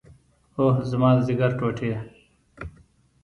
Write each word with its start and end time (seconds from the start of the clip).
اوه 0.57 0.73
زما 0.91 1.09
د 1.15 1.19
ځيګر 1.27 1.51
ټوټې. 1.59 1.91